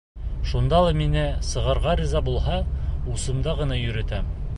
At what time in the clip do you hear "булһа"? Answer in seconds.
2.29-2.57